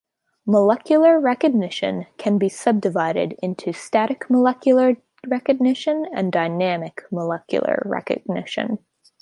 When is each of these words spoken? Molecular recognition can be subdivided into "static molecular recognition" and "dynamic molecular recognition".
Molecular 0.47 1.19
recognition 1.19 2.07
can 2.17 2.39
be 2.39 2.49
subdivided 2.49 3.33
into 3.43 3.71
"static 3.71 4.31
molecular 4.31 4.97
recognition" 5.27 6.07
and 6.11 6.31
"dynamic 6.31 7.03
molecular 7.11 7.83
recognition". 7.85 8.79